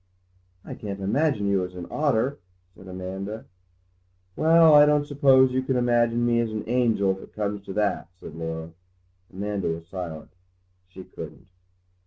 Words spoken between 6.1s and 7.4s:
me as an angel, if it